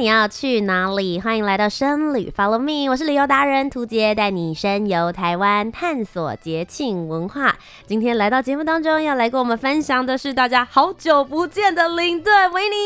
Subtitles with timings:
[0.00, 1.20] 你要去哪里？
[1.20, 7.54] 欢迎来到深旅，Follow me，我是旅游达人涂杰，带你深游台湾，探索节庆文化。
[7.86, 12.76] 今天来到节目当中，要来跟我们分享的是大家好久不见的领队维尼。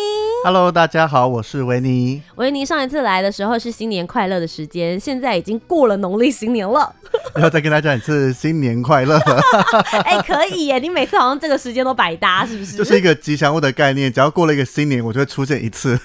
[0.43, 2.21] Hello，大家好，我是维尼。
[2.35, 6.93] 维尼上一次来的时候是新年快乐的时间，现在已经过了农历新年了。
[7.33, 9.17] 然后再跟大家讲一次新年快乐。
[10.03, 10.81] 哎、欸，可以耶！
[10.81, 12.75] 你每次好像这个时间都百搭，是不是？
[12.79, 15.97] 就是一个吉祥物的概念，只要过了一个新年，我就会出现一次。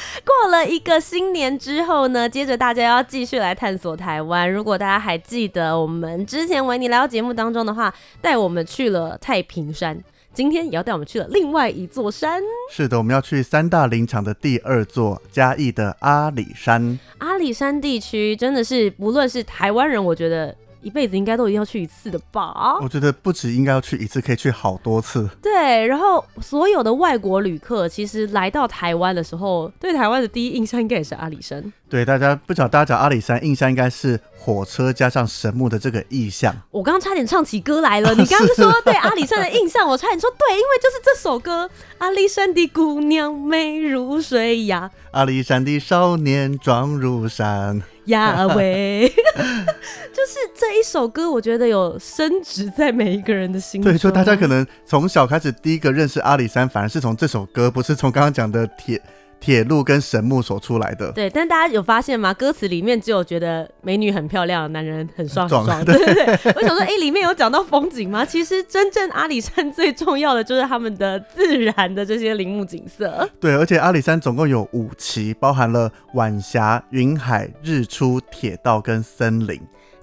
[0.24, 4.50] 过了一个新年之后呢，接着大家要继续来探索台湾。
[4.50, 9.98] 如果大家还记得我们之前维尼来到节目当中的话，带我们去了太平山，
[10.32, 12.42] 今天也要带我们去了另外一座山。
[12.70, 16.98] 是的，我们要去三大林场的第二座嘉义的阿里山。
[17.18, 20.54] 阿里山地区真的是不论是台湾人，我觉得。
[20.82, 22.78] 一辈子应该都一定要去一次的吧？
[22.80, 25.28] 我觉得不止应该要去一次，可以去好多次。
[25.42, 31.72] 对，然后所有的外国旅客其实来到台湾的时候，对台湾的第一印象应该也是阿里山。
[31.88, 36.54] 对，大家不晓得大家讲阿里山，印象应该是火车加上神木的这个意象。
[36.70, 38.14] 我刚刚差点唱起歌来了。
[38.14, 47.82] 你刚刚说 对阿里山的印象，我差点说对，因为就是这首歌：阿里山的姑娘美如水呀，阿里山的少年壮如山。
[48.10, 53.90] 呀喂，就是这一首歌，我觉得有深植在每一个人的心中。
[53.90, 59.00] 对，就大家可能从小开始，第一个认识阿里山，反而是从这首歌，不是从刚刚讲的铁。
[59.40, 62.32] 铁路跟神木所出来的，对，但大家有发现吗？
[62.34, 66.52] 歌词里面只有觉得美女很漂亮，男人很帅很壮，对对对。
[66.54, 68.24] 我想说，哎、欸，里面有讲到风景吗？
[68.24, 73.28] 其实真正阿里山最重要的就是他们的自然的这些林木景色。
[73.40, 79.58] 对，而且阿里山总共有五期，包含了晚霞、云海、日出、铁道跟森林。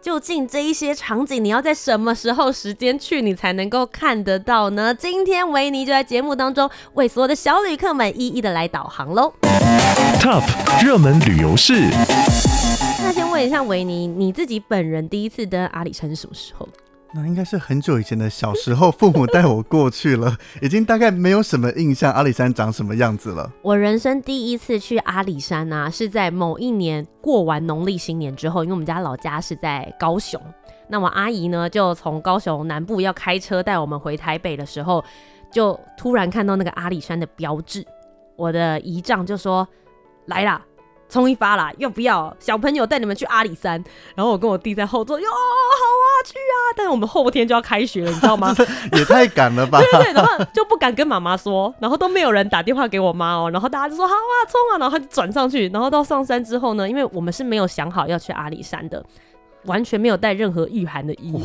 [0.07, 4.95] 究竟这一些场景，你要在什么时候时间去，你才能够看得到呢？
[4.95, 9.34] 今天维尼就在节目当中为所有的小旅客们一一的来导航喽。
[10.22, 10.45] Top
[10.81, 11.90] 热门旅游市。
[13.00, 16.66] 那先问一下维尼，你自己本人第一次登阿里山是什么时候？
[17.19, 23.51] 那应该是很久以前的小时候，父母带我过去了，已经大概没有什么印象阿里山长什么样子了。
[23.63, 30.39] 我人生第一次去阿里山啊，是在某一年过完农历新年之后，因为我们家老家是在高雄，
[30.88, 35.03] 那我阿姨呢就从高雄南部要开车带我们回台北的时候，
[35.51, 37.83] 就突然看到那个阿里山的标志，
[38.35, 39.67] 我的姨丈就说
[40.27, 40.63] ：“来啦。”
[41.09, 41.72] 冲一发啦！
[41.78, 43.81] 要不要小朋友带你们去阿里山？
[44.16, 46.56] 然后我跟我弟在后座，哟，好啊，去啊！
[46.75, 48.53] 但是我们后天就要开学了，你知道吗？
[48.91, 49.79] 也太赶了吧！
[49.79, 54.78] 对 对对，然后就不敢跟妈妈说，然后都没有人打电话给我妈哦，然后大家就说好啊，冲啊！
[54.79, 59.03] 然后他就转上去，然后到上山之后呢，因为我们是没有想好要去阿里山的。
[59.66, 61.40] 完全没有带任何御寒的衣物，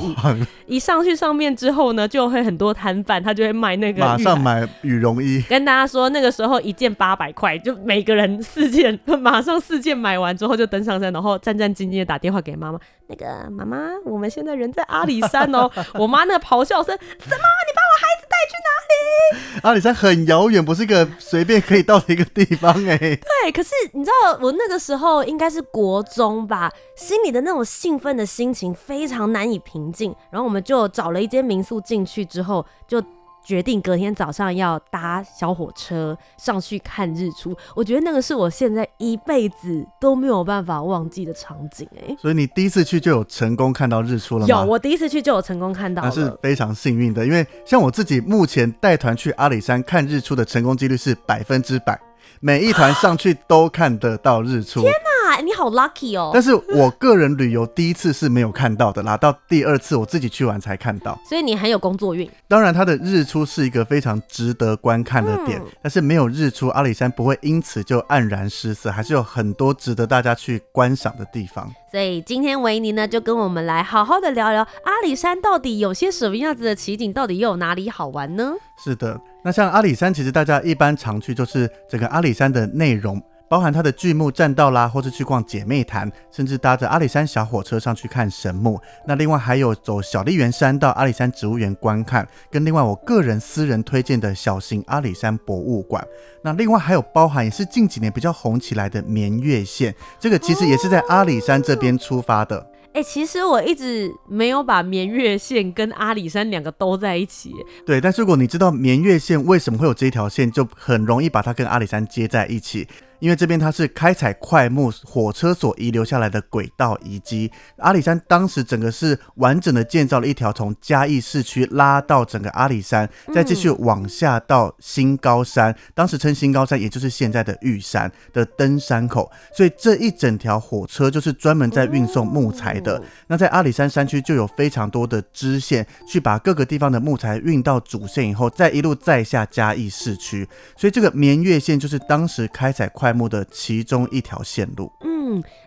[0.67, 5.43] 一上去上面之后呢，就会很多摊贩，他就会卖那个，马上买羽绒衣。
[5.49, 12.79] 跟大家说，那个时候一件八百块，就每个人四件， 马上四件买完之后就登上山，然后战战兢兢的打电话给妈妈。
[13.09, 15.71] 那个妈妈，我们现在人在阿里山哦。
[15.95, 17.45] 我妈那个咆哮声，什么？
[17.63, 18.12] 你把我孩子带
[18.49, 19.61] 去哪里？
[19.63, 22.97] 阿里山很遥远，不是一个随便可以到的一个地方哎。
[22.99, 30.15] 对，可是你知道，我那个时候应该是国中吧，心里的那种兴奋的心情非常难以平静。
[30.31, 33.03] 然后我们就找了一间民宿进去之后，就。
[33.45, 42.17] 决定隔天早上要搭小火车上去看日出，我觉得那个是我现在一辈子都没有办法忘记的场景哎。
[42.21, 44.49] 所以你第一次去就有成功看到日出了吗？
[44.49, 47.27] 有，我第一次去就有成功看到了，那是非常幸运的。
[47.27, 52.01] 因为像我自己目前带团去阿里山看日出的成功几率是百分之百，
[52.41, 54.81] 每一团上去都看得到日出。
[54.81, 55.22] 天哪！
[55.41, 56.31] 你好 lucky 哦！
[56.35, 61.19] 但是我个人旅游第一次是没有看到的啦，到第二次我自己去玩才看到。
[61.29, 62.29] 所以你很有工作运。
[62.49, 71.73] 当然，它的日出是一个非常值得观看的点，嗯、但是没有日出，阿里山不会因此就黯然失色，还是有很多值得大家去观赏的地方。
[71.91, 78.53] 所以今天维尼呢，就跟我们来好好的聊聊阿里山到底有些什么样子的奇景，到底又有哪里好玩呢？
[78.83, 83.23] 是的，那像阿里山，其实大家一般常去就是整个阿里山的内容。
[83.53, 88.81] 包含它的巨木栈道啦，或是去逛姐妹潭，甚至搭着阿里山小火车上去看神木。
[89.07, 96.03] 那另外还有走小笠原山到阿里山植物园观看，跟另外我个人私人推荐的小型阿里山博物馆。
[96.43, 102.59] 那另外还有包含也是近几年比较红起来的绵月线，这个其实也是在阿里山这边出发的。
[102.95, 107.53] 哎、欸，其实我一直没有把绵月线跟阿里山两个都在一起。
[107.85, 112.89] 对，但是如果你知道绵月线为什么会有这一条线，就很容易把它跟阿里山接在一起。
[113.23, 133.01] 因为这边它是开采快木火车所遗留下来的轨道遗迹，阿里山当时整个是完整的建造了一条从嘉义市区拉到整个阿里山，再继续往下到新高山，当时称新高山，也就是现在的玉山的登山口，所以这一整条火车就是专门在运送木材的。
[133.29, 142.89] 那在阿里山山区就有非常多的支线，去把各个地方的木材运到主线以后，再一路再下嘉义市区，所以这个绵月线就是当时开采
[143.29, 144.93] 的其中一条线路。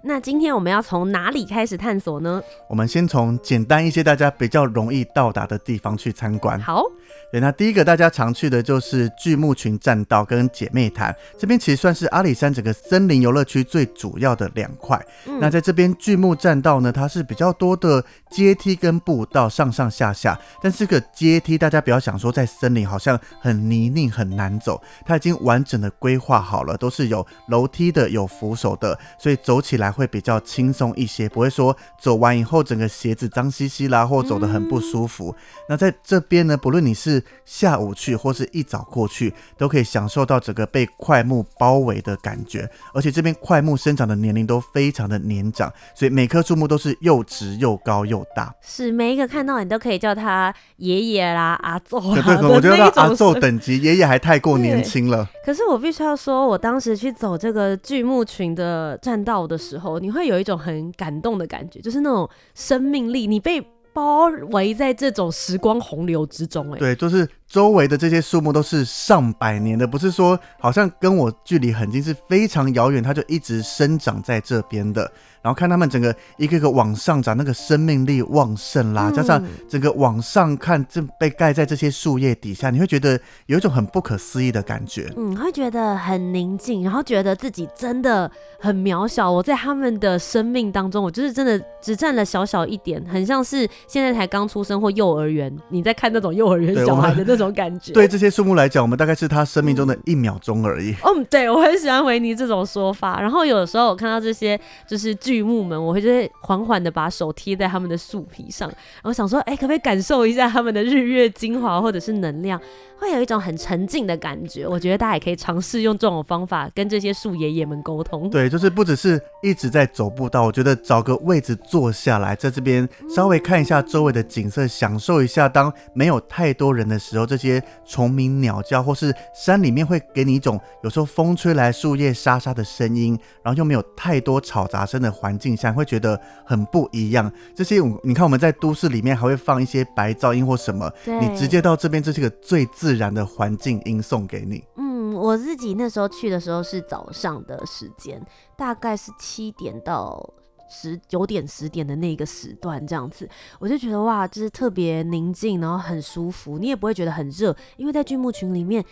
[0.02, 2.42] 那今天我们要从哪里开始探索呢？
[2.69, 6.60] 我们先从简单一些、大家比较容易到达的地方去参观。
[6.60, 6.84] 好。
[7.31, 15.04] 对，那第一个大家常去的就是巨木群栈道跟姐妹潭，这边其实算是阿里山整个森林游乐区最主要的两块。
[15.25, 35.30] 嗯、那在这边巨木栈道呢，它是比较多的阶梯跟步道上上下下，但是这个阶梯大家不要想说在森林好像很泥泞很难走，它已经完整的规划好了，都是有楼梯的、有扶手的，所以走起来会比较轻松一些，不会说走完以后整个鞋子脏兮兮啦，或走得很不舒服。
[35.30, 35.36] 嗯、
[35.69, 42.69] 那在这边呢，不论你是下午去或是一早过去，都可以享受到整个被快木包围的感觉。
[42.94, 48.54] 而且这边快木生长的年龄都非常的年长，所以每棵树木都是又直又高又大。
[48.62, 52.22] 是每一个看到你都可以叫他爷爷啦、阿祖啦。
[52.25, 55.28] 对，对，我觉得他阿祖等级，爷爷还太过年轻了。
[55.46, 63.65] 可是我必须要说，我当时去走这个巨木群的栈道到的时候，你会有一种很感动的感觉，就是那种生命力，你被。
[63.95, 75.09] 包围在这种时光洪流之中，哎，对，就是周围的这些树木都是上百年的，不是说好像跟我距离很近，是非常遥远，它就一直生长在这边的。
[75.45, 79.39] 然后看他们整个一个个往上长，那个生命力旺盛啦，加上
[79.69, 85.07] 整个往上看，这被盖在这些树叶底下，你会觉得有一种很不可思议的感觉。
[85.15, 89.30] 嗯，会觉得很宁静，然后觉得自己真的很渺小。
[89.30, 97.94] 我在他们的生命当中，我就是真的只占了小小一点，很像是现在才刚出生或幼儿园，你在看那种幼儿园小孩的那种感觉。
[97.94, 100.95] 对，对这些树木来讲，我们大概是他生命中的一秒钟而已。
[101.03, 103.21] 嗯，对，我很喜欢维尼这种说法。
[103.21, 105.34] 然后有的时候我看到这些就是剧。
[105.35, 112.57] 巨木门，我会就会缓缓的把手贴在他们的树皮上，然后想说，哎、可不可以感受一下他们的日月精华或者是能量？
[112.97, 118.29] 会有一种很沉静的感觉，我觉得大家也可以尝试用这种方法跟这些树爷爷们沟通。
[118.29, 137.31] 对，就是不只是一直在走步道，我觉得找个位置坐下来，在这边稍微看一下周围的景色，享受一下当没有太多人的时候，这些虫鸣鸟叫，或是山里面会给你一种有时候风吹来树叶沙沙的声音，然后又没有太多吵杂声的境下，会觉得很不一样。
[137.56, 144.63] 这些你看我们在都市里面还会放一些白噪音或什么，你直接到这边，这是个最自然的环境音送给你。
[144.75, 148.22] 嗯，我自己那时候去的时候是早上的时间，
[148.57, 150.33] 大概是七点到
[150.69, 153.30] 十九点十点的那个时段这样子，
[153.60, 158.83] 我就觉得哇，就是特别宁静，然后很舒服，你也不会觉得很热，因为在剧目群里面，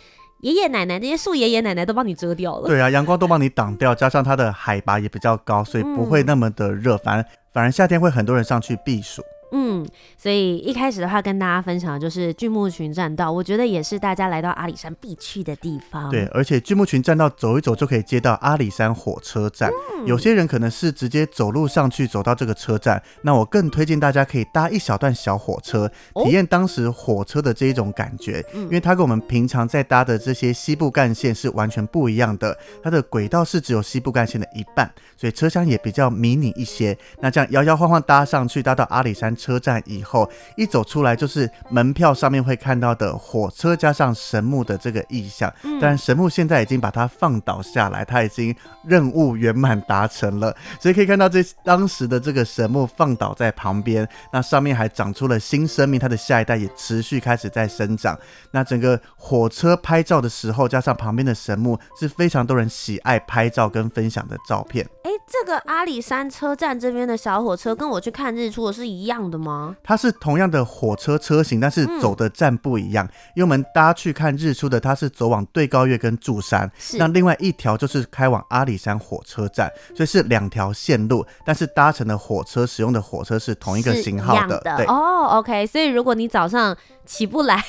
[0.44, 2.68] 爷爷奶奶这些树爷爷奶奶都帮你遮掉了。
[2.68, 7.24] 对啊，阳光都帮你挡掉，加上它的海拔也比较高，所以不会那么的热，反正
[7.54, 9.22] 反而夏天会很多人上去避暑。
[9.56, 9.86] 嗯，
[10.18, 16.10] 所以一开始的话跟大家分享的就是巨木群栈道，我觉得也是大家来到阿里山必去的地方。
[16.10, 19.70] 对，而且巨木群栈道走一走就可以接到阿里山火车站。
[19.70, 25.88] 嗯、有些人可能是直接走路上去走到这个车站，那我更推荐大家可以搭一小段小火车，
[26.24, 32.58] 体验当时火车的这一种感觉，哦、因为它跟我们平常在搭的这些西部干线是完全不一样的。
[32.82, 36.98] 它的轨道是只有西部干线的一半，所以车厢也比较迷你一些。
[37.20, 39.32] 那这样摇摇晃晃搭上去，搭到阿里山。
[39.44, 45.52] 车站以后一走出来，就是门票上面会看到的火车加上神木的这个意象。
[45.78, 48.54] 但神木现在已经把它放倒下来，它已经
[48.86, 58.18] 任务圆满达成了，所以可以看到这当时的这个神木放倒在旁边，那上面还长出了新生命，它的下一代也持续开始在生长。
[58.52, 64.88] 那整个火车拍照的时候，加上旁边的神木，是非常多人喜爱拍照跟分享的照片。
[65.04, 69.74] 哎，这个阿里山车站这边的小火车跟我去看日出的是一样的吗？
[69.82, 73.04] 它是同样的火车车型，但是走的站不一样。
[73.06, 84.60] 嗯、因为我们搭去看日出的，它是走往对高岳跟柱山，是那另外一条就是开往阿里山火车站，所以是两条线路，但是搭乘的火车使用的火车是同一个型号的。
[84.60, 85.66] 的对哦，OK。
[85.66, 87.62] 所以如果你早上起不来，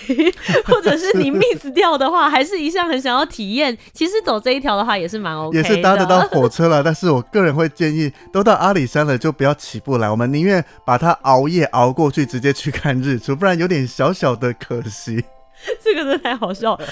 [0.65, 3.75] 或者是你 miss 掉的话，还是一向很想要体验。
[3.93, 6.81] 其实走这一条的话也是蛮 OK 的，也是搭得到火车了。
[6.85, 10.09] 但是我个人人会建议，都到阿里山了，就不要起不来。
[10.09, 15.23] 我们宁愿把它熬夜熬过去，直接去看日出，不然有点小小的可惜。
[15.83, 16.85] 这个真的太好笑了。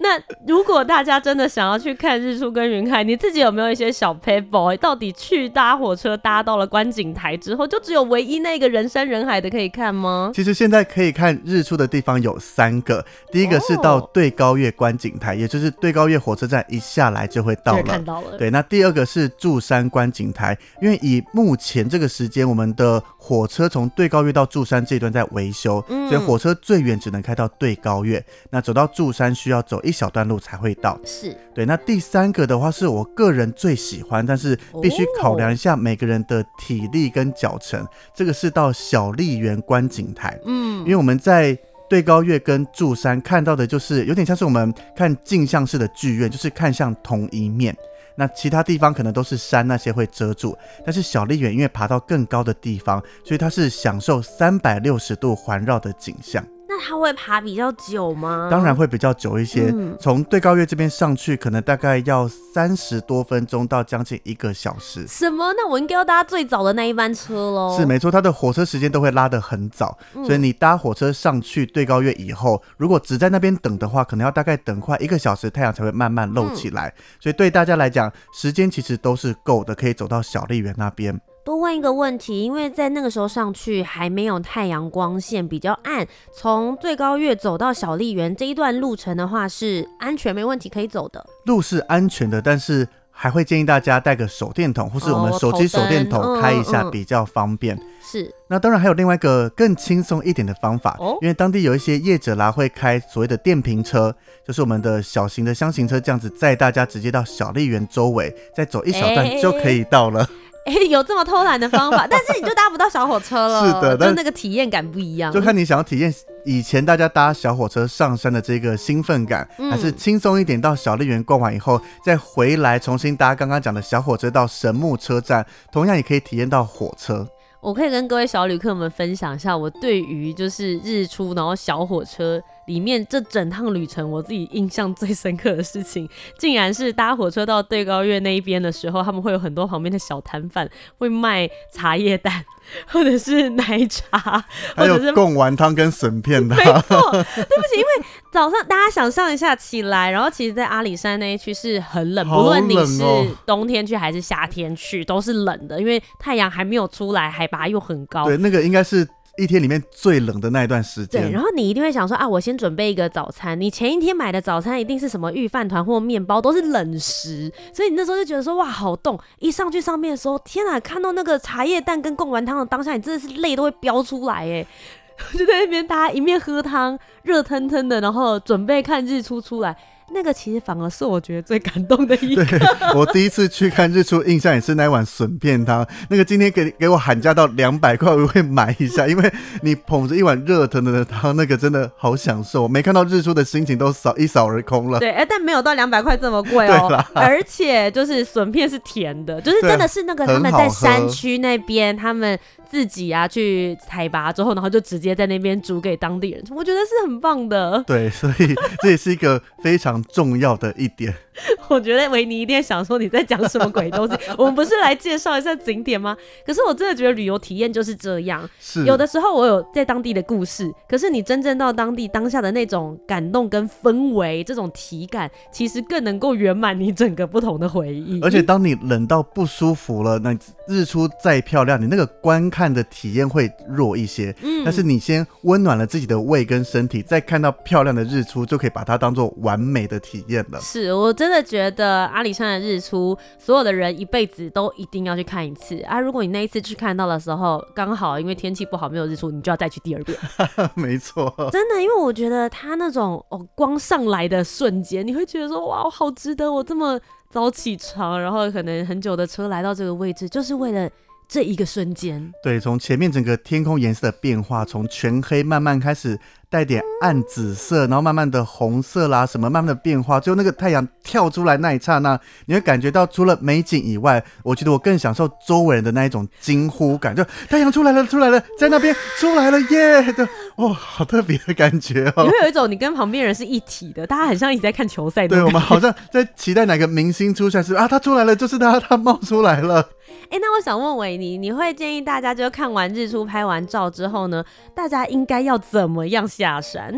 [0.00, 4.74] 那如果大家真的想要去看日出跟云海，你自己有没有一些小撇步？
[4.76, 10.30] 到底去搭火车搭到了观景台之后，就只有唯一那个人山人海的可以看吗？
[10.34, 18.36] 其实现在可以看日出的地方有三个，第一个是到对高月观景台，也就是对高月火车站一下来就会到了，看到了。
[18.38, 28.24] 对，那第二个是柱山观景台，因为以目前这个时间，我们的火车从对高月到柱山这一段在维修，嗯、所以火车最远只能开到对高岳。
[28.50, 31.64] 那走到柱山需要走一小段路才会到，是对。
[31.66, 37.82] 那第三个的话是我个人最喜欢，但是必须考量一下每个人的体力跟脚程。
[37.82, 41.56] 哦、这个是到小笠原观景台，嗯，因为我们在
[41.88, 47.76] 对高月跟柱山看到的就是有点像是我们看镜像式的剧院，就是看向同一面。
[48.14, 50.54] 那其他地方可能都是山，那些会遮住，
[50.84, 56.44] 但是小笠原因为爬到更高的地方，所以它是享受三百六十度环绕的景象。
[56.72, 58.48] 那他会爬比较久吗？
[58.50, 59.70] 当然会比较久一些。
[60.00, 65.06] 从、嗯、对高月这边上去，可能大概要三十多分钟到将近一个小时。
[65.06, 65.52] 什么？
[65.52, 67.76] 那我应该要搭最早的那一班车喽？
[67.78, 76.88] 是没错，它的火车时间都会拉得很早，嗯、所以你搭火车上去对高月以后，如果只在那边等的话，可能要大概等快一个小时，太阳才会慢慢露起来。
[76.88, 81.20] 嗯、所以对大家来讲，时间其实都是够的，可以走到小丽园那边。
[81.44, 86.06] 多问一个问题，因为在那个时候上去还没有太阳光线，比较暗。
[86.32, 91.24] 从最高月走到小丽园这一段路程的话，是安全没问题可以走的。
[91.46, 97.76] 路是安全的，但是还会建议大家带个手电筒，或是我们手机手电筒开一下比较方便。
[97.76, 98.32] 哦、是。
[98.46, 104.14] 那当然还有另外一个更轻松一点的方法，哦、因为当地有一些业者啦会开所谓的电瓶车，
[104.46, 110.20] 就是我们的小型的箱型车，这样子载大家直接到小丽园周围，再走一小段就可以到了。
[110.22, 110.30] 欸
[110.64, 113.66] 哎、欸，有这么偷懒的方法， 但是你就搭不到小火车了。
[113.66, 115.32] 是的，但那个体验感不一样。
[115.32, 116.14] 就看你想要体验
[116.44, 127.26] 以前大家搭小火车上山的这个兴奋感，嗯、还是轻松一点，到小笠原逛完以后再回来重新搭刚刚讲的小火车到神木车站，同样也可以体验到火车。
[127.60, 132.40] 我可以跟各位小旅客们分享一下，我对于就是日出然后小火车。
[132.66, 142.44] 里面这整趟旅程，我自己印象最深刻的事情， 竟然是搭火车到对高院那一边的时候，他们会有很多旁边的小摊贩会卖茶叶蛋，
[142.88, 144.44] 或者是奶茶，
[144.76, 146.54] 还有贡丸汤跟笋片的。
[146.56, 153.02] 没错，对不起，因为早上大家想象一下起来，然后其实，在阿里山那一区是很冷，不论你是
[153.44, 158.24] 冬天去还是夏天去，都是冷的，因为太阳还没有出来，海拔又很高。
[158.24, 159.06] 对，那个应该是。
[159.38, 163.58] 一天里面最冷的那一段时间，对，然后你一定会想说啊，我先准备一个早餐。
[163.58, 169.18] 你前一天买的早餐一定是什么玉饭团或面包，都是冷食，所以你那时候就觉得说哇，好冻。
[169.38, 174.66] 一上去上面的时候，天啊，看到那个茶叶蛋跟贡丸汤的当下，你真的是泪都会飙出来哎！
[175.38, 179.76] 就在那边，大家一面喝汤，热腾腾的，然后准备看日出出来。
[180.14, 182.44] 那个其实反而是我觉得最感动的一个。
[182.44, 182.60] 对，
[182.94, 185.86] 我第一次去看日出，印象也是那碗笋片汤。
[186.08, 192.68] 那个今天给给我喊价到两百块，我会买一下，因为你捧着一碗热腾腾的汤，那个真的好享受。
[192.68, 194.98] 没看到日出的心情都扫一扫而空了。
[194.98, 196.88] 对，哎，但没有到两百块这么贵哦。
[196.92, 202.38] 啦而且就是笋片是甜的，就是真的是那个他们在山区那边他们。
[202.72, 207.84] 自己啊，去采拔之后，然后就直接在那边煮给当地人，我觉得是很棒的。
[207.86, 211.14] 对，所以这也是一个非常重要的一点。
[211.70, 214.14] 我觉得维尼一定想说你在讲什么鬼东西？
[214.36, 216.14] 我们不是来介绍一下景点吗？
[216.44, 218.48] 可是我真的觉得旅游体验就是这样。
[218.60, 228.20] 是，有的时候我有在当地的故事，可是你真正到当地当下的那种感动跟氛围，这种体感，其实更能够圆满你整个不同的回忆。
[228.20, 230.36] 而且当你冷到不舒服了，那
[230.68, 234.34] 日出再漂亮，你那个观看的体验会弱一些。
[234.42, 240.60] 嗯，但是你先温暖了自己的胃跟身体，再看到漂亮的日出，就可以把它当做完美的体验了。
[240.60, 241.12] 是我。
[241.22, 246.00] 真的觉得阿里山的日出，所有的人一辈子都一定要去看一次啊！
[246.00, 250.18] 如果你那一次去看到的时候，刚好因为天气不好没有日出，你就要再去第二遍。
[250.74, 256.98] 没错，真的，因为我觉得它那种哦光上来的瞬间，你会觉得说哇，好值得我这么
[257.30, 260.90] 早起床，然后可能很久的车来到这个位置，就是为了
[261.28, 262.32] 这一个瞬间。
[262.42, 266.18] 对，从前面整个天空颜色的变化，从全黑慢慢开始。
[266.52, 280.12] 带点暗紫色，然后慢慢的红色啦，什么慢慢的变化，就那个太阳跳出来那一刹那，你会感觉到除了美景以外，我觉得我更享受周围人的那一种惊呼感，就太阳出来了，出来了，在那边出来了耶！
[280.12, 282.24] 的哇，好特别的感觉哦。
[282.24, 285.26] 你会有一种你跟旁边人是一体的，大家很像一直在看球赛。
[285.26, 289.88] 对，我们好像在期待哪个明星出现，是啊，他出来了，就是他，他冒出来了。
[290.28, 294.44] 哎，那我想问维尼，你会建议大家就看完日出、拍完照之后呢，
[294.74, 296.92] 大家应该要怎么样下山？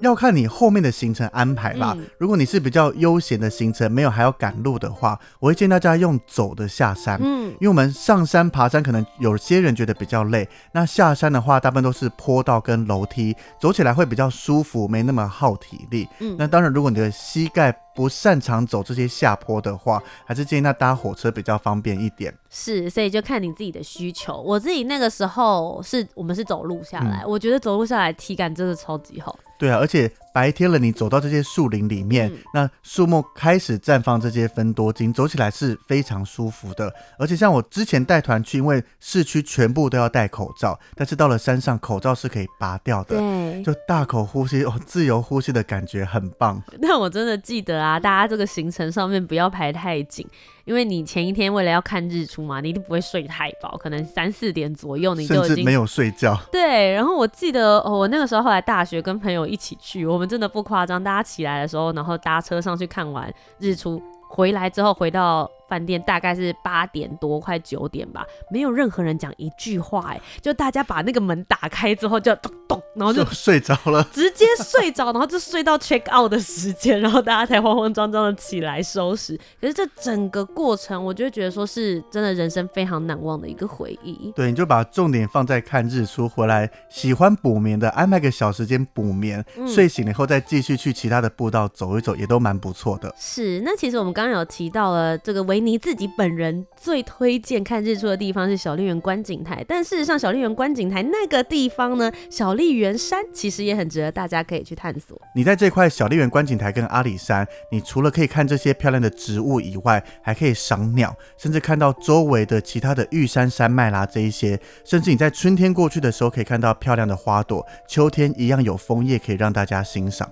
[0.00, 1.94] 要看你后面的行程安排吧。
[1.96, 7.16] 嗯、如果你是比较悠闲的行程，没有还要赶路的话，我会建议大家用走的下山。
[7.22, 10.48] 嗯，因为我们上山爬山，可能有些人觉得比较累。
[10.72, 16.08] 那下山的话，大部分都是坡道跟楼梯，走起来会比较舒服，没那么耗体力。
[16.18, 22.34] 嗯，那当然，如果你的膝盖不擅长走这些下坡的话，还是建议那搭火车比较方便一点。
[22.54, 24.38] 是，所以就看你自己的需求。
[24.38, 29.38] 我自己那个时候是我们是走路下来，嗯、我觉得走路下来体感真的超级好。
[29.58, 36.92] 对啊，而且白天了，你走到这些树林里面，嗯、那树木开始绽放这些芬多精，走起来是非常舒服的。
[37.18, 46.62] 而且像我之前带团去，因为市区全部都要戴口罩，但是到了山上，口罩是可以拔掉的，对，就大口呼吸哦，自由呼吸的感觉很棒。
[46.80, 50.26] 那我真的记得啊，大家这个行程上面不要排太紧。
[50.64, 56.40] 因为你前一天为了要看日出嘛，你一定不会睡太饱，可能三四点左右你就已经没有睡觉。
[56.52, 65.50] 对，然后我记得哦，我那个时候后来大学跟朋友一起去，我我们真的不夸张，大家起来的时候，然后搭车上去看完日出，回来之后回到。
[65.72, 79.34] 饭店大概是八点多，快九点吧，没有任何人讲一句话，哎，就大家把那个门打开之后就咚咚，然后就，就 睡着了，直接睡着，然后就睡到 check out 的时间，然后大家才慌慌张张的起来收拾。
[79.58, 84.30] 可是这整个过程，我就会觉得说是真的人生非常难忘的一个回忆。
[84.36, 93.10] 对，你就把重点放在看日出回来，喜欢补眠的安排个小时间补眠，嗯、睡醒了以后再继续去其他的步道走一走，也都蛮不错的。
[93.16, 105.20] 是，那其实我们刚刚有提到了这个维你自己本人最推荐看日出的地方是小笠原观景台，但事实上小笠原观景台那个地方呢，小笠原山其实也很值得大家可以去探索。
[105.34, 120.28] 你在这块小笠原观景台跟阿里山，你除了可以看这些漂亮的植物以外，还可以赏鸟，甚至看到周围的其他的玉山山脉啦这一些，甚至你在春天过去的时候可以看到漂亮的花朵，秋天一样有枫叶可以让大家欣赏。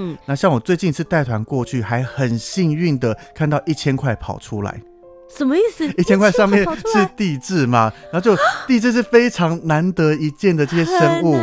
[0.00, 4.80] 嗯，那像我最近一次带团过去，还很幸运的看到一千块跑出来。
[5.36, 5.86] 什么意思？
[5.96, 7.92] 一千块上面是地质吗？
[8.12, 8.36] 然后就
[8.66, 11.34] 地质是非常难得一见的这些生物，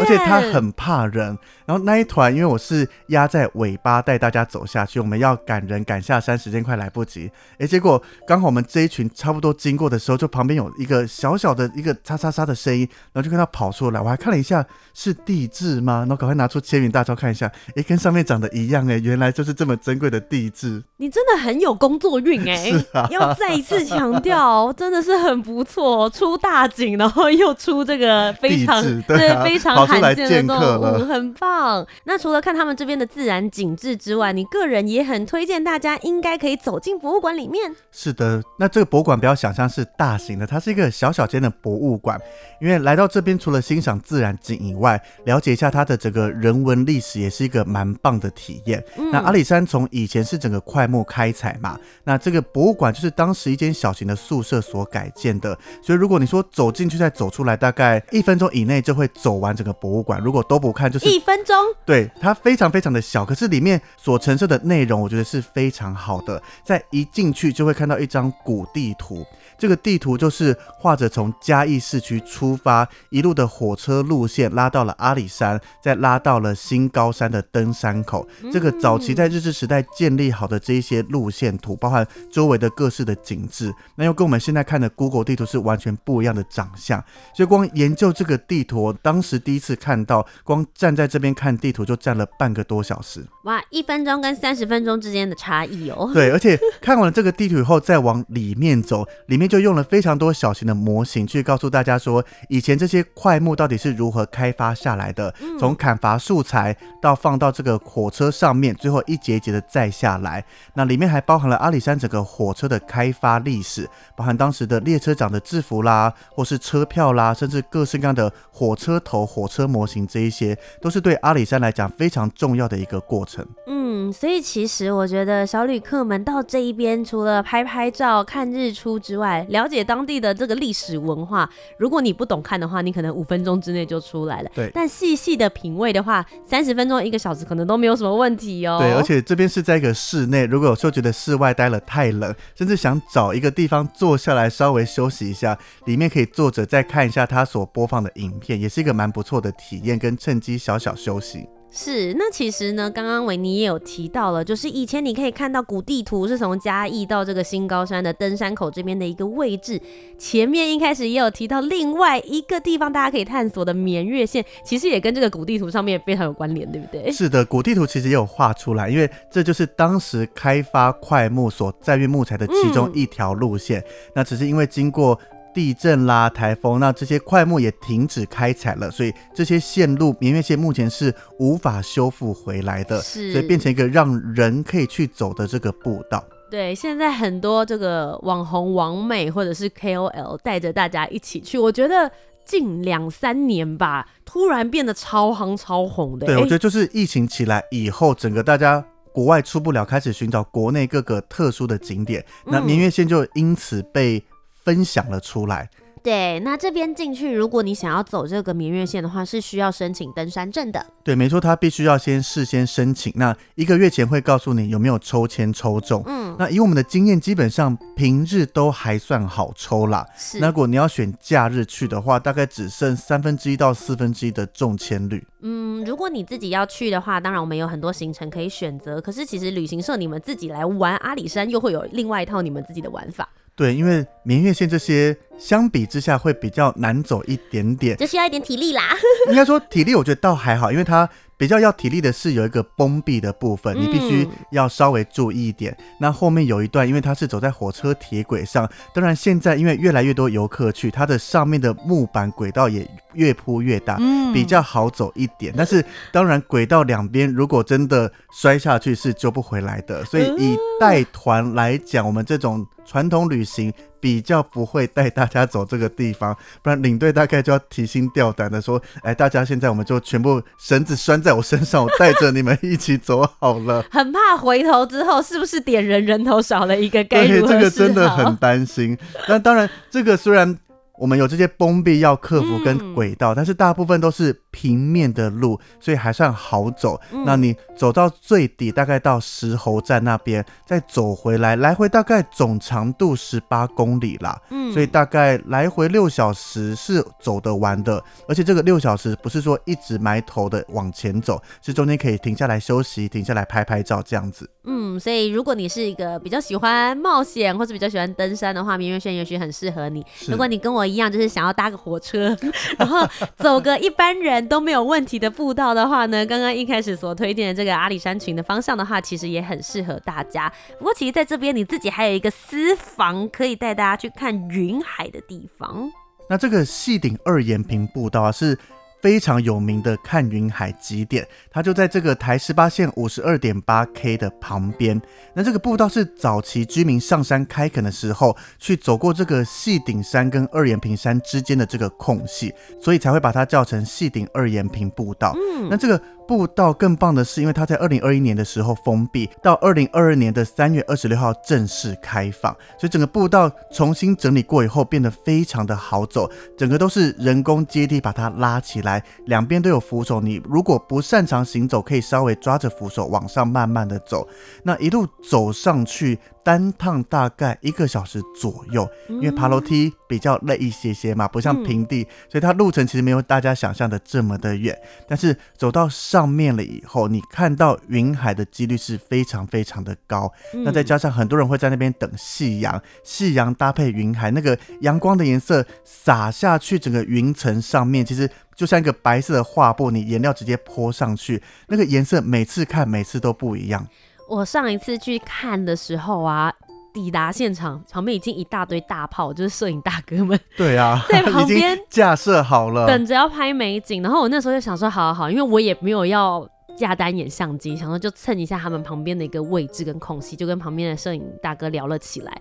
[0.00, 1.36] 而且它很怕人。
[1.66, 7.30] 然后那一团，因为我是压在尾巴带大家走下去，我们要赶人赶下山，时间快来不及。
[7.58, 14.00] 哎，结果刚好我们这一群差不多经过的时候，就旁边有一个小小的一个嚓嚓嚓的声音，然后就看它跑出来。
[14.00, 16.00] 我还看了一下，是地质吗？
[16.00, 20.82] 然后赶快拿出千元大钞看一下，哎，跟上面长得一样哎，原来就是这么珍贵的地质。
[20.98, 31.86] 你真的很有工作运哎， 是啊，要再一次强调，真的是很不错，出大景，然后又出这个非常对，非常罕见的动物，很棒。
[32.04, 37.74] 那除了看他们这边的自然景致之外，你个人也很推荐大家应该可以走进博物馆里面。
[37.92, 42.20] 是的，那这个博物馆不要想象是大型的，它是一个小小间的博物馆。
[42.60, 48.82] 因为来到这边，除了欣赏自然景以外，了解一下它的整个人文历史，也是一个蛮棒的体验。
[48.96, 55.56] 嗯、那阿里山从以前是整个块木开采嘛，那这个博物馆就是当时一间小型的宿舍所改建的。
[55.82, 60.20] 所以如果你说走进去再走出来，大概一分钟以内就会走完整个博物馆。
[60.20, 61.54] 如果都不看，就是一分钟。
[61.86, 66.42] 对，它非常非常的小，可是里面所陈设的内容，我觉得是非常好的。
[66.64, 69.24] 在一进去就会看到一张古地图，
[69.58, 78.26] 这个地图就是画着从嘉义市区出发，一路的火车路线拉到了阿里山，再拉到了新高山的登山口。
[78.50, 87.04] 这个早期在日治时代建立好的这一些路线图，包含周围的各式的景致，那又跟我们现在看的 Google 地图是完全不一样的长相。
[87.36, 91.34] 所以光研究这个地图，当时第一次看到，光站在这边。
[91.34, 93.60] 看地图就站了半个多小时，哇！
[93.70, 96.08] 一分钟跟三十分钟之间的差异哦。
[96.14, 110.44] 对，而且看完了这个地图以后，再往里面走，里面就用了非常多小型的模型去告诉大家说，以前这些块木到底是如何开发下来的，从砍伐素材到放到这个火车上面，最后一节一节的载下来。
[110.74, 123.44] 那里面还包含了阿里山整个火车的开开发历史，包含当时的列车长的制服啦，或是车票啦，甚至各式各样的火车头、火车模型，这一些都是对阿里山来讲非常重要的一个过程。
[123.66, 134.50] 嗯，所以其实我觉得小旅客们到这一边，除了拍拍照、看日出之外，了解当地的这个历史文化，如果你不懂看的话，你可能五分钟之内就出来了。
[134.54, 138.78] 对，但细细的品味的话，三十分钟、一个小时可能都没有什么问题哦。
[138.80, 151.46] 对，而且这边是在一个室内，如果有时候觉得室外待了太冷，甚至想找一个地方坐下来稍微休息一下，里面可以坐着再看一下他所播放的影片，也是一个蛮不错的体验，跟趁机小小休息。
[151.76, 159.80] 是，那其实呢，刚刚维尼也有提到了，就是以前你可以看到古地图是从嘉义到这个新高山的登山口这边的一个位置。
[160.16, 167.10] 前面一开始也有提到另外一个地方，大家可以探索的绵月线，其实也跟这个古地图上面非常有关联，对不对？
[167.10, 173.80] 是的，古地图其实也有画出来，因为这就是当时开发快木所载运木材的其中一条路线。
[173.80, 173.84] 嗯、
[174.14, 175.18] 那只是因为经过。
[175.54, 186.22] 地震啦，台风，那这些桧木也停止开采了，所以这些线路眠月线目前是无法修复回来的，是，所以变成一个让人可以去走的这个步道。
[186.50, 192.10] 对，现在很多这个网红、网美或者是 KOL 带着大家一起去，我觉得
[192.44, 196.26] 近两三年吧，突然变得超夯超红的。
[196.26, 204.22] 对，我觉得就是疫情起来以后，整个大家国外出不了，开始寻找国内各个特殊的景点，那明月线就因此被。
[204.64, 205.68] 分享了出来。
[206.02, 210.84] 对，那这边进去，如果你想要走这个明月线的话，是需要申请登山证的。
[211.02, 213.10] 对，没错，他必须要先事先申请。
[213.16, 216.02] 那一个月前会告诉你有没有抽签抽中。
[216.04, 220.06] 嗯，那以我们的经验，基本上平日都还算好抽啦。
[220.14, 225.26] 是，那如果你要选假日去的话，大概只剩三分之一到四分之一的中签率。
[225.40, 229.00] 嗯，如果你自己要去的话，当然我们有很多行程可以选择。
[229.00, 233.26] 可是其实旅行社你们自己来玩阿里山，又会有另外一套你们自己的玩法。
[233.56, 238.82] 对，因为明月线这些相比之下会比较难走一点点，就需要一点体力啦。
[239.30, 241.08] 应该说体力，我觉得倒还好，因为它。
[241.36, 245.76] 比较要体力的是有一个崩壁的部分，你必须要稍微注意一点。
[245.80, 255.52] 嗯、那后面有一段，因为它是走在火车铁轨上，当然现在因为越来越多游客去，它的上面的木板轨道也越铺越大，嗯，比较好走一点。
[255.56, 263.72] 但是当然轨道两边如果真的摔下去是救不回来的，所以以带团来讲，我们这种传统旅行。
[264.00, 277.02] 比较不会带大家走这个地方，不然领队大概就要提心吊胆的说：“哎，大家现在我们就全部绳子拴在我身上，我带着你们一起走好了。”很怕回头之后是不是点人人头少了一个？
[277.04, 277.52] 该如何？
[277.54, 278.94] 对，这个真的很担心。
[279.26, 280.58] 那当然，这个虽然。
[280.98, 287.00] 我们有这些崩壁要克服跟轨道，嗯、但是大部分都是平面的路，所以还算好走。
[287.10, 294.40] 嗯、那你走到最底，大概到石猴站那边，再走回来，来回大概总长度十八公里啦。
[294.50, 298.00] 嗯，所以大概来回六小时是走得完的。
[298.28, 304.48] 而且这个六小时不是说一直埋头的往前走，是中间可以停下来休息，停下来拍拍照这样子。
[304.62, 310.06] 嗯，所以如果你是一个比较喜欢冒险或者比较喜欢登山的话，明月轩也许很适合你。
[310.28, 310.83] 如果你跟我。
[310.86, 312.36] 一样就是想要搭个火车，
[312.78, 320.52] 然后走个一般人都没有问题的步道的话呢，刚刚一开始所推荐的这个阿里山群的方向的话，其实也很适合大家。
[320.78, 325.90] 不过其实在这边你自己还有一个私房可以带大家去看云海的地方。
[326.28, 328.58] 那这个细顶二延平步道啊是。
[329.04, 334.98] 非常有名的看云海极点，它就在这个台十八线五十二点八 K 的旁边。
[335.34, 345.36] 那这个步道是早期居民上山开垦的时候，去走过这个细顶山跟二延平山之间的这个空隙，所以才会把它叫成细顶二延平步道。
[345.36, 346.00] 嗯，那这个。
[346.26, 364.26] 步道更棒的是，因为它在二零二一年的时候封闭，到二零二二年的三月二十六号正式开放，所以整个步道重新整理过以后，变得非常的好走，整个都是人工阶梯把它拉起来，两边都有扶手，你如果不擅长行走，可以稍微抓着扶手往上慢慢的走，
[364.62, 366.18] 那一路走上去。
[366.44, 374.78] 单趟大概一个小时左右，因为爬楼梯比较累一些些嘛，不像平地，所以它路程其实没有大家想象的这么的远。
[375.08, 380.30] 但是走到上面了以后，你看到云海的几率是非常非常的高。
[380.52, 393.86] 那再加上很多人会在那边等夕阳，夕阳搭配云海，那个阳光的颜色洒下去，整个云层上面其实就像一个白色的画布，你颜料直接泼上去，那个颜色每次看每次都不一样。
[394.28, 396.52] 我上一次去看的时候啊，
[396.92, 400.38] 抵达现场，旁边已经一大堆大炮，就是摄影大哥们。
[400.56, 404.02] 对啊， 在旁边架设好了，等着要拍美景。
[404.02, 412.32] 然后我那时候就想说，好好好，因为我也没有要架单眼相机，想说就蹭一下他们旁边的一个位置跟空隙，就跟旁边的摄影大哥聊了起来。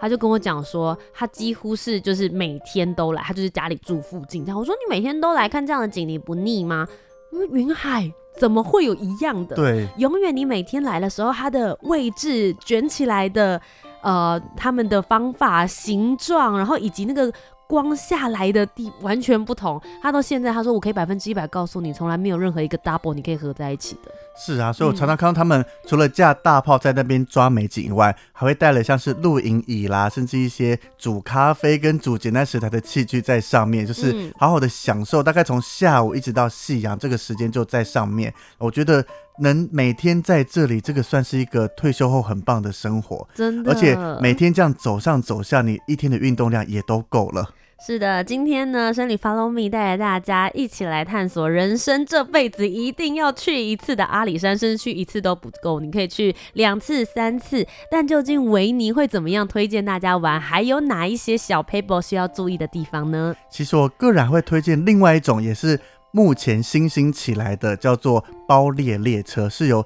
[0.00, 4.44] 他就跟我讲说，他几乎是就是每天都来，他就是家里住附近。
[4.44, 6.86] 这样我说，你每天都来看这样的景，你不腻吗？
[7.32, 9.56] 因为云海怎么会有一样的？
[9.56, 13.60] 对，永远你每天来的时候，它的位置卷起来的，
[14.02, 17.32] 呃，他们的方法、形状，然后以及那个。
[17.72, 24.12] 光下来的地完全不同，他到现在他说我可以百分之一百告诉你，从来没有任何一个 double 你可以合在一起的。
[24.36, 35.22] 是啊，所以我常常看到他们除了架大炮在那边抓美景以外，还会带了像是露营椅啦，甚至一些煮咖啡跟煮简单食材的器具在上面，就是好好的享受。
[35.22, 39.02] 大概从下午一直到夕阳这个时间就在上面，我觉得。
[39.38, 43.72] 能每天在这里，这个算是一个退休后很棒的生活，真的。
[43.72, 47.48] 而且每天这样走上走下，你一天的运动量也都够了。
[47.84, 57.66] 是的，今天呢，生理 Follow Me 带着大家一起来探索人生这辈子一定要去一次的阿里山，甚至去一次都不够，你可以去两次、三次。
[57.90, 60.40] 但究竟维尼会怎么样推荐大家玩？
[60.40, 63.34] 还有哪一些小 paper 需要注意的地方呢？
[63.50, 65.80] 其实我个人会推荐另外一种，也是。
[66.12, 69.84] 目前新兴起来的叫做包列列车，是由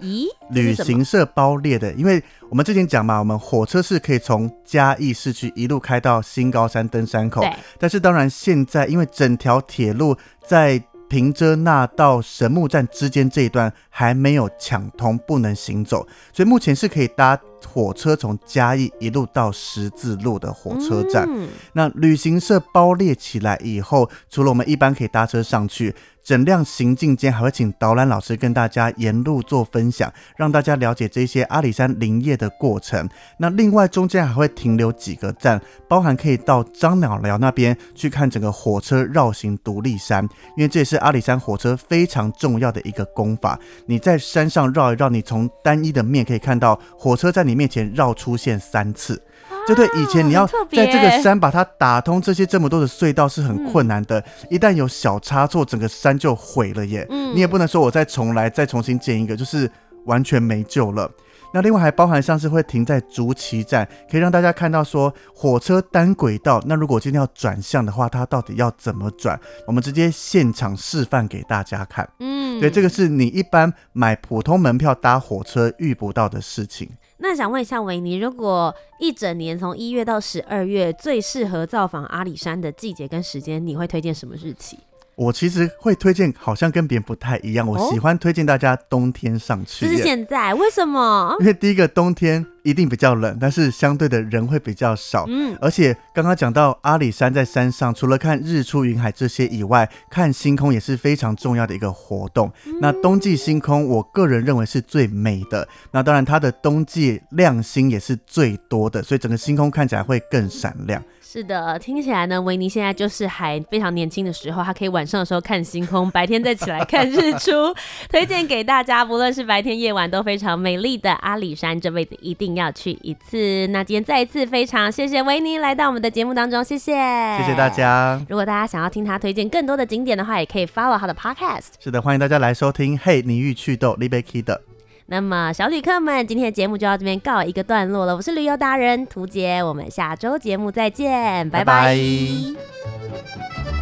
[0.50, 1.92] 旅行社包列的。
[1.92, 7.44] 因为我们之前讲嘛，我们火车是可以从嘉义市区一路开到新高山登山口。
[7.78, 21.24] 但是当然现在因为整条铁路在平遮那到神木站之间这一段还没有抢通，不能行走，所以目前是可以搭火车从嘉义一路到十字路的火车站。
[21.28, 25.94] 嗯、那旅行社包列起来以后，除了我们一般可以搭车上去。
[26.26, 33.08] 整辆行进间还会请导览老师跟大家沿路做分享，让大家了解这些阿里山林业的过程。
[33.38, 40.24] 那另外中间还会停留几个站，包含可以到樟脑寮那边去看整个火车绕行独立山，
[40.56, 43.56] 因为这也是阿里山火车非常重要的一个功法。
[43.86, 49.22] 你在山上绕一绕，你从单一的面可以看到火车在你面前绕出现三次。
[49.66, 54.22] 就对，以前你要在这个山把它打通，这些这么多的隧道是很困难的。
[54.48, 57.06] 一旦有小差错，整个山就毁了耶。
[57.34, 59.68] 你也不能说我再重来，再重新建一个，就是
[60.04, 61.10] 完全没救了。
[61.52, 66.62] 那另外还包含像是会停在竹崎站，可以让大家看到说火车单轨道。
[66.66, 69.40] 那如果今天要转向的话，它到底要怎么转？
[69.66, 72.06] 我们直接现场示范给大家看。
[72.18, 76.90] 嗯，对，这个是你一般买普通门票搭火车遇不到的事情。
[77.18, 84.76] 那想问一下维尼，如果一整年从一月到十二月最适合造访阿里山的季节跟时间，你会推荐什么日期？
[85.14, 87.66] 我其实会推荐，好像跟别人不太一样。
[87.66, 89.86] 我喜欢推荐大家冬天上去。
[89.86, 90.52] 就是现在？
[90.52, 91.34] 为什么？
[91.40, 95.24] 因为第一个冬天一定比较冷，但是相对的人会比较少。
[95.28, 102.52] 嗯，而且刚刚讲到阿里山在山上，除了看日出、云海这些以外，看星空也是非常重要的一个活动。
[102.80, 105.68] 那冬季星空，我个人认为是最美的。
[105.92, 111.00] 那当然，它的冬季亮星也是最多的，所以整个星空看起来会更闪亮。
[111.22, 117.52] 是的，听起来呢，维尼现在就是还非常年轻的时候，他可以晚上的时候看星空，白天再起来看日出。
[118.08, 123.66] 推荐给大家，不论是白天夜晚都非常美丽的阿里山，这辈子一定要去一次。
[123.68, 126.92] 那今天再一次非常谢谢维尼来到我们的节目当中，谢谢，
[127.38, 128.20] 谢谢大家。
[128.28, 131.68] 如果大家想要听他推荐更多的景点的话，也可以 follow 他的 podcast。
[131.78, 132.98] 是的，欢迎大家来收听。
[132.98, 134.62] 嘿，你欲去豆李贝 k 的。
[135.08, 138.16] 那么，小旅客们，今天的节目就到这边告一个段落了。
[138.16, 141.94] 我是旅游达人涂杰，我们下周节目再见，拜拜。
[141.94, 143.75] 拜拜。